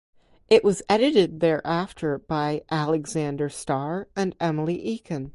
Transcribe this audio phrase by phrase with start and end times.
[0.49, 5.29] It was edited thereafter by Alexander Star and Emily Eakin.